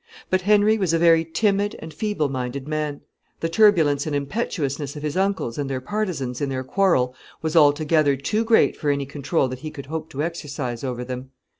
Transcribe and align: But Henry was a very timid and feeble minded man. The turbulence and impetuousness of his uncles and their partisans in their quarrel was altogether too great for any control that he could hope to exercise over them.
But 0.31 0.41
Henry 0.41 0.79
was 0.79 0.93
a 0.93 0.97
very 0.97 1.23
timid 1.23 1.75
and 1.77 1.93
feeble 1.93 2.27
minded 2.27 2.67
man. 2.67 3.01
The 3.39 3.49
turbulence 3.49 4.07
and 4.07 4.15
impetuousness 4.15 4.95
of 4.95 5.03
his 5.03 5.15
uncles 5.15 5.59
and 5.59 5.69
their 5.69 5.79
partisans 5.79 6.41
in 6.41 6.49
their 6.49 6.63
quarrel 6.63 7.13
was 7.43 7.55
altogether 7.55 8.15
too 8.15 8.43
great 8.43 8.75
for 8.75 8.89
any 8.89 9.05
control 9.05 9.47
that 9.49 9.59
he 9.59 9.69
could 9.69 9.85
hope 9.85 10.09
to 10.09 10.23
exercise 10.23 10.83
over 10.83 11.03
them. 11.05 11.29